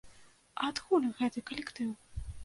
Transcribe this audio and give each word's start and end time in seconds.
А 0.61 0.69
адкуль 0.71 1.05
гэты 1.19 1.43
калектыў? 1.51 1.91